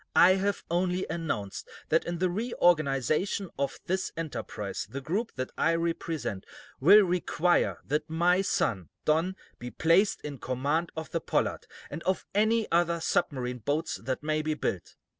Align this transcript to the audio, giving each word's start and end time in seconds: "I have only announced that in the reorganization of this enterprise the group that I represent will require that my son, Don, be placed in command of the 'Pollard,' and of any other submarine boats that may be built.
"I 0.15 0.31
have 0.37 0.63
only 0.71 1.05
announced 1.11 1.69
that 1.89 2.05
in 2.05 2.17
the 2.17 2.27
reorganization 2.31 3.51
of 3.59 3.79
this 3.85 4.11
enterprise 4.17 4.87
the 4.89 4.99
group 4.99 5.31
that 5.35 5.51
I 5.59 5.73
represent 5.75 6.43
will 6.79 7.03
require 7.03 7.79
that 7.85 8.09
my 8.09 8.41
son, 8.41 8.89
Don, 9.05 9.35
be 9.59 9.69
placed 9.69 10.19
in 10.21 10.39
command 10.39 10.91
of 10.95 11.11
the 11.11 11.21
'Pollard,' 11.21 11.67
and 11.91 12.01
of 12.01 12.25
any 12.33 12.65
other 12.71 12.99
submarine 12.99 13.59
boats 13.59 13.97
that 13.97 14.23
may 14.23 14.41
be 14.41 14.55
built. 14.55 14.95